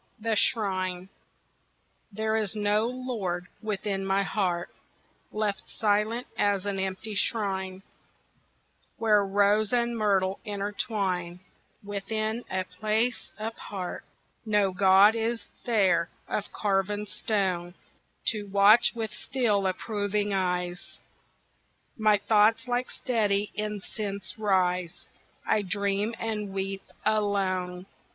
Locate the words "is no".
2.35-2.87